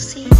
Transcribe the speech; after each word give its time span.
سی 0.00 0.39